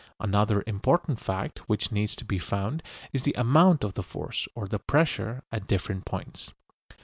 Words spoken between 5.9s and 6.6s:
points.